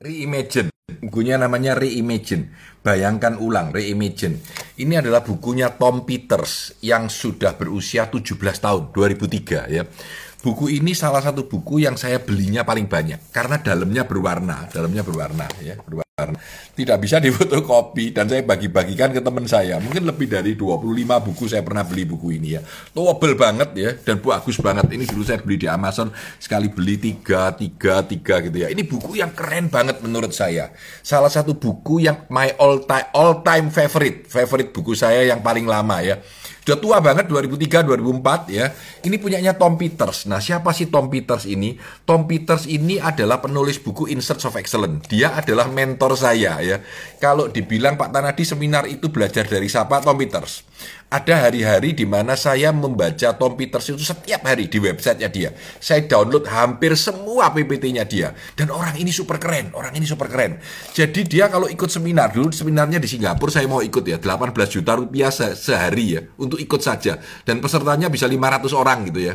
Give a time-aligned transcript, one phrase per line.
[0.00, 0.72] Reimagine.
[1.04, 2.48] Bukunya namanya Reimagine.
[2.80, 4.40] Bayangkan ulang, Reimagine.
[4.80, 9.84] Ini adalah bukunya Tom Peters yang sudah berusia 17 tahun, 2003 ya.
[10.40, 15.44] Buku ini salah satu buku yang saya belinya paling banyak karena dalamnya berwarna, dalamnya berwarna
[15.60, 16.09] ya, berwarna.
[16.76, 19.80] Tidak bisa difotokopi dan saya bagi-bagikan ke teman saya.
[19.80, 22.60] Mungkin lebih dari 25 buku saya pernah beli buku ini ya.
[22.92, 24.92] Tobel banget ya dan bagus banget.
[24.92, 28.68] Ini dulu saya beli di Amazon sekali beli tiga, tiga, tiga gitu ya.
[28.68, 30.74] Ini buku yang keren banget menurut saya.
[31.00, 35.64] Salah satu buku yang my all time all time favorite, favorite buku saya yang paling
[35.64, 36.20] lama ya
[36.70, 38.70] Sudah tua banget 2003 2004 ya.
[39.02, 40.30] Ini punyanya Tom Peters.
[40.30, 41.74] Nah, siapa sih Tom Peters ini?
[42.06, 45.10] Tom Peters ini adalah penulis buku In Search of Excellence.
[45.10, 46.78] Dia adalah mentor saya ya.
[47.18, 49.98] Kalau dibilang Pak Tanadi seminar itu belajar dari siapa?
[49.98, 50.62] Tom Peters.
[51.10, 55.50] Ada hari-hari di mana saya membaca Tom Peters itu setiap hari di websitenya dia.
[55.82, 58.30] Saya download hampir semua PPT-nya dia.
[58.54, 60.62] Dan orang ini super keren, orang ini super keren.
[60.94, 64.94] Jadi dia kalau ikut seminar, dulu seminarnya di Singapura saya mau ikut ya, 18 juta
[64.94, 67.18] rupiah se sehari ya, untuk ikut saja.
[67.42, 69.34] Dan pesertanya bisa 500 orang gitu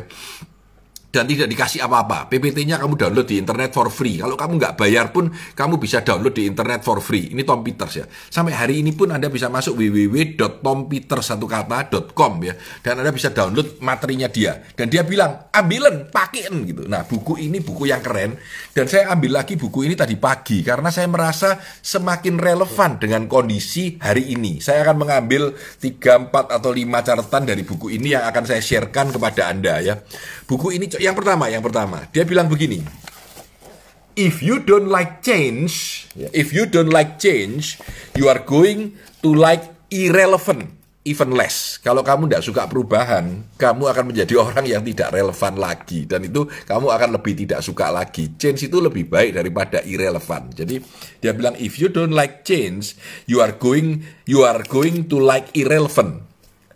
[1.10, 2.26] dan tidak dikasih apa-apa.
[2.28, 4.20] PPT-nya kamu download di internet for free.
[4.20, 7.32] Kalau kamu nggak bayar pun, kamu bisa download di internet for free.
[7.32, 8.04] Ini Tom Peters ya.
[8.08, 12.52] Sampai hari ini pun Anda bisa masuk www.tompeters1kata.com ya.
[12.84, 14.60] Dan Anda bisa download materinya dia.
[14.74, 16.84] Dan dia bilang, ambilan, pakein gitu.
[16.84, 18.36] Nah, buku ini buku yang keren.
[18.76, 20.60] Dan saya ambil lagi buku ini tadi pagi.
[20.60, 24.60] Karena saya merasa semakin relevan dengan kondisi hari ini.
[24.60, 29.08] Saya akan mengambil 3, 4, atau 5 catatan dari buku ini yang akan saya sharekan
[29.14, 29.96] kepada Anda ya.
[30.44, 32.82] Buku ini yang pertama, yang pertama, dia bilang begini.
[34.16, 37.76] If you don't like change, if you don't like change,
[38.16, 40.72] you are going to like irrelevant
[41.06, 41.78] even less.
[41.78, 46.04] Kalau kamu tidak suka perubahan, kamu akan menjadi orang yang tidak relevan lagi.
[46.04, 48.34] Dan itu kamu akan lebih tidak suka lagi.
[48.34, 50.50] Change itu lebih baik daripada irrelevant.
[50.52, 50.82] Jadi
[51.22, 52.98] dia bilang, if you don't like change,
[53.30, 56.25] you are going you are going to like irrelevant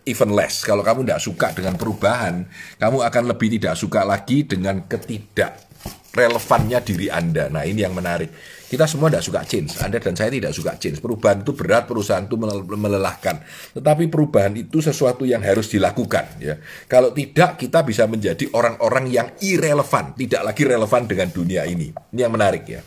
[0.05, 0.65] even less.
[0.65, 2.45] Kalau kamu tidak suka dengan perubahan,
[2.77, 5.71] kamu akan lebih tidak suka lagi dengan ketidak
[6.11, 7.47] relevannya diri Anda.
[7.47, 8.29] Nah ini yang menarik.
[8.67, 9.79] Kita semua tidak suka change.
[9.83, 11.03] Anda dan saya tidak suka change.
[11.03, 12.39] Perubahan itu berat, perusahaan itu
[12.71, 13.43] melelahkan.
[13.75, 16.39] Tetapi perubahan itu sesuatu yang harus dilakukan.
[16.39, 16.55] Ya.
[16.87, 20.15] Kalau tidak, kita bisa menjadi orang-orang yang irrelevan.
[20.15, 21.91] Tidak lagi relevan dengan dunia ini.
[21.91, 22.79] Ini yang menarik ya.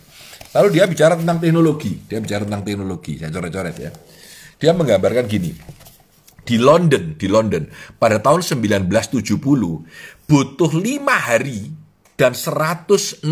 [0.57, 2.01] Lalu dia bicara tentang teknologi.
[2.09, 3.21] Dia bicara tentang teknologi.
[3.21, 3.91] Saya coret-coret ya.
[4.57, 5.84] Dia menggambarkan gini
[6.45, 7.67] di London, di London
[7.97, 11.73] pada tahun 1970 butuh lima hari
[12.15, 13.27] dan 108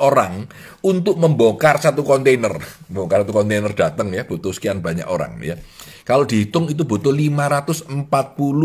[0.00, 0.48] orang
[0.80, 2.56] untuk membongkar satu kontainer.
[2.88, 5.60] Membongkar satu kontainer datang ya, butuh sekian banyak orang ya.
[6.08, 7.92] Kalau dihitung itu butuh 540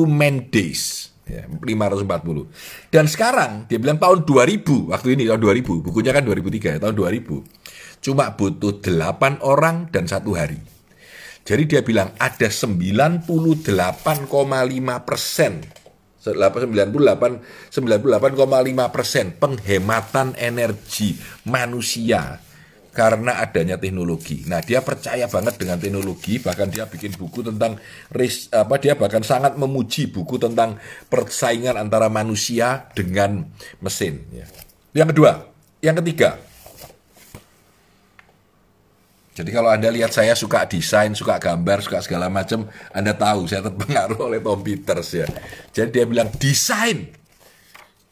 [0.08, 1.12] man days.
[1.26, 2.46] Ya, 540.
[2.94, 6.96] Dan sekarang dia bilang tahun 2000, waktu ini tahun 2000, bukunya kan 2003 ya, tahun
[6.96, 7.42] 2000.
[8.06, 10.75] Cuma butuh 8 orang dan satu hari.
[11.46, 13.30] Jadi dia bilang ada 98,5
[15.06, 15.62] persen
[16.26, 21.14] 98 98,5 persen penghematan energi
[21.46, 22.42] manusia
[22.96, 24.48] karena adanya teknologi.
[24.48, 27.76] Nah, dia percaya banget dengan teknologi, bahkan dia bikin buku tentang
[28.16, 30.80] ris, apa dia bahkan sangat memuji buku tentang
[31.12, 33.52] persaingan antara manusia dengan
[33.84, 34.24] mesin.
[34.32, 34.48] Ya.
[34.96, 35.32] Yang kedua,
[35.84, 36.40] yang ketiga,
[39.36, 43.68] jadi kalau Anda lihat saya suka desain, suka gambar, suka segala macam, Anda tahu saya
[43.68, 45.28] terpengaruh oleh Tom Peters ya.
[45.76, 47.12] Jadi dia bilang desain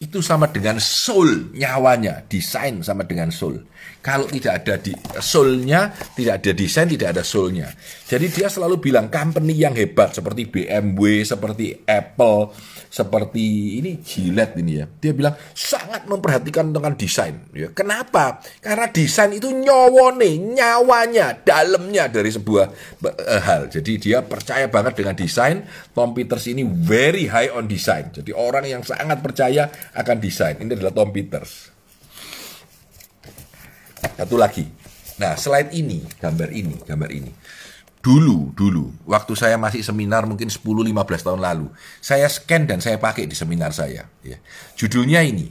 [0.04, 3.64] itu sama dengan soul nyawanya, desain sama dengan soul.
[4.04, 4.92] Kalau tidak ada di
[5.24, 7.72] soulnya, tidak ada desain, tidak ada soulnya.
[8.04, 12.52] Jadi dia selalu bilang company yang hebat seperti BMW, seperti Apple,
[12.92, 14.86] seperti ini Gillette ini ya.
[14.92, 17.48] Dia bilang sangat memperhatikan tentang desain.
[17.56, 17.72] Ya.
[17.72, 18.44] Kenapa?
[18.60, 22.66] Karena desain itu nyawone, nyawanya, dalamnya dari sebuah
[23.08, 23.72] uh, hal.
[23.72, 25.64] Jadi dia percaya banget dengan desain.
[25.96, 28.12] Tom Peters ini very high on design.
[28.12, 30.58] Jadi orang yang sangat percaya akan desain.
[30.58, 31.70] Ini adalah Tom Peters.
[34.14, 34.68] Satu lagi.
[35.22, 37.32] Nah, slide ini, gambar ini, gambar ini
[38.04, 40.92] dulu dulu waktu saya masih seminar mungkin 10-15
[41.24, 41.72] tahun lalu
[42.04, 44.36] saya scan dan saya pakai di seminar saya ya.
[44.76, 45.48] judulnya ini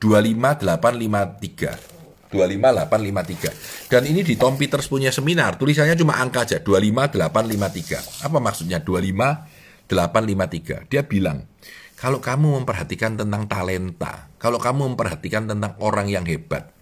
[0.00, 8.38] 25853 25853 dan ini di Tom Peters punya seminar tulisannya cuma angka aja 25853 apa
[8.40, 11.44] maksudnya 25853 dia bilang
[12.00, 16.72] kalau kamu memperhatikan tentang talenta kalau kamu memperhatikan tentang orang yang hebat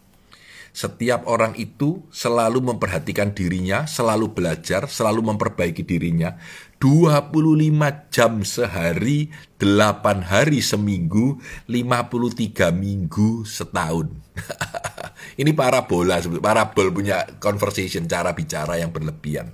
[0.78, 6.38] setiap orang itu selalu memperhatikan dirinya, selalu belajar, selalu memperbaiki dirinya.
[6.78, 9.26] 25 jam sehari,
[9.58, 14.14] 8 hari seminggu, 53 minggu setahun.
[15.42, 19.50] Ini parabola, parabol punya conversation, cara bicara yang berlebihan.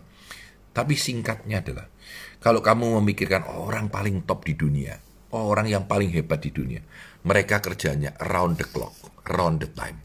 [0.77, 1.89] Tapi singkatnya adalah,
[2.37, 5.01] kalau kamu memikirkan orang paling top di dunia,
[5.41, 6.83] orang yang paling hebat di dunia,
[7.25, 8.95] mereka kerjanya around the clock,
[9.27, 10.05] around the time.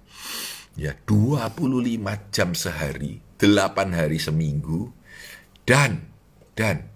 [0.80, 4.90] Ya, 25 jam sehari, 8 hari seminggu,
[5.68, 6.08] dan,
[6.56, 6.88] dan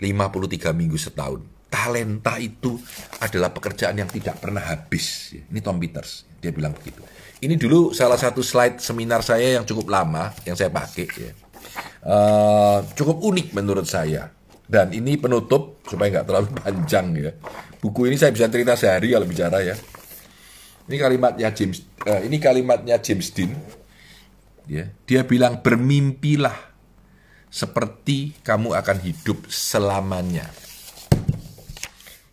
[0.00, 1.44] 53 minggu setahun.
[1.70, 2.78] Talenta itu
[3.22, 5.34] adalah pekerjaan yang tidak pernah habis.
[5.34, 7.02] Ini Tom Peters, dia bilang begitu.
[7.40, 11.06] Ini dulu salah satu slide seminar saya yang cukup lama, yang saya pakai.
[12.02, 14.39] Uh, cukup unik menurut saya.
[14.70, 17.32] Dan ini penutup supaya nggak terlalu panjang ya.
[17.82, 19.74] Buku ini saya bisa cerita sehari kalau bicara ya.
[20.86, 23.50] Ini kalimatnya James, uh, ini kalimatnya James Dean.
[24.70, 26.54] Ya, dia bilang bermimpilah
[27.50, 30.46] seperti kamu akan hidup selamanya.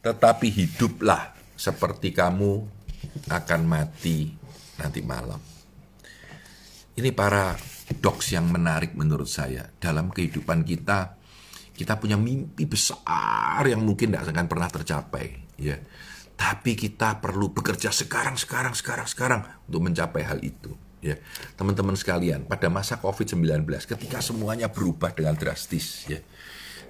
[0.05, 2.61] Tetapi hiduplah seperti kamu
[3.33, 4.29] akan mati
[4.77, 5.41] nanti malam.
[6.97, 7.57] Ini para
[7.97, 9.69] doks yang menarik menurut saya.
[9.81, 11.16] Dalam kehidupan kita,
[11.77, 15.25] kita punya mimpi besar yang mungkin tidak akan pernah tercapai.
[15.61, 15.77] Ya.
[16.37, 21.13] Tapi kita perlu bekerja sekarang, sekarang, sekarang, sekarang untuk mencapai hal itu ya
[21.53, 26.17] teman-teman sekalian pada masa COVID-19 ketika semuanya berubah dengan drastis ya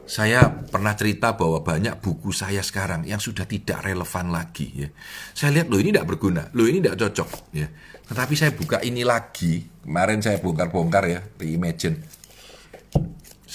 [0.08, 4.88] saya pernah cerita bahwa banyak buku saya sekarang yang sudah tidak relevan lagi ya.
[5.36, 7.68] Saya lihat loh ini tidak berguna, loh ini tidak cocok ya.
[8.08, 12.00] Tetapi saya buka ini lagi, kemarin saya bongkar-bongkar ya, reimagine.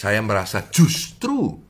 [0.02, 1.62] Saya merasa justru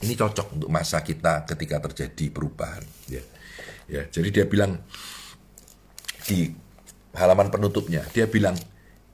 [0.00, 3.20] ini cocok untuk masa kita ketika terjadi perubahan ya.
[3.84, 4.80] Ya, jadi dia bilang
[6.24, 6.56] di
[7.12, 8.06] halaman penutupnya.
[8.16, 8.56] Dia bilang,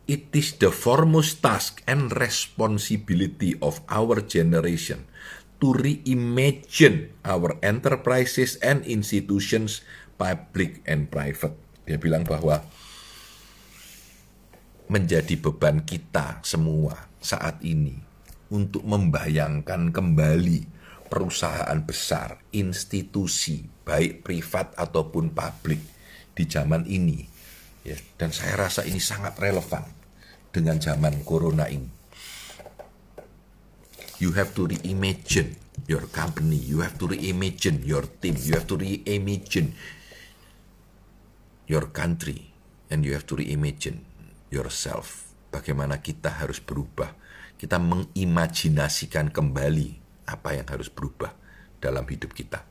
[0.06, 5.02] It is the foremost task and responsibility of our generation
[5.58, 9.82] to reimagine our enterprises and institutions,
[10.14, 11.58] public and private.
[11.82, 12.62] Dia bilang bahwa
[14.86, 17.98] menjadi beban kita semua saat ini
[18.50, 20.66] untuk membayangkan kembali
[21.06, 25.82] perusahaan besar, institusi, baik privat ataupun publik
[26.34, 27.36] di zaman ini
[27.86, 29.86] Ya, dan saya rasa ini sangat relevan
[30.50, 31.86] dengan zaman corona ini.
[34.18, 35.54] You have to reimagine
[35.86, 39.78] your company, you have to reimagine your team, you have to reimagine
[41.70, 42.50] your country,
[42.90, 44.02] and you have to reimagine
[44.50, 45.30] yourself.
[45.50, 47.16] Bagaimana kita harus berubah,
[47.56, 49.98] kita mengimajinasikan kembali
[50.28, 51.32] apa yang harus berubah
[51.80, 52.66] dalam hidup kita.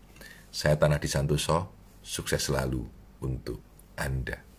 [0.51, 2.85] Saya Tanah di Santoso, sukses selalu
[3.23, 3.59] untuk
[3.97, 4.54] Anda.